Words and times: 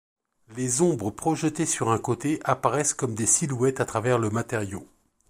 Les 0.57 0.81
ombres 0.81 1.11
projetées 1.11 1.67
sur 1.67 1.91
un 1.91 1.99
côté 1.99 2.39
apparaissent 2.43 2.95
comme 2.95 3.13
des 3.13 3.27
silhouettes 3.27 3.81
à 3.81 3.85
travers 3.85 4.17
le 4.17 4.31
matériau. 4.31 4.87